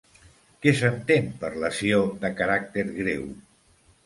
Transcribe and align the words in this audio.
Què 0.65 0.71
s'entén 0.79 1.27
per 1.43 1.51
lesió 1.65 2.01
de 2.25 2.33
caràcter 2.41 2.89
greu? 2.97 3.29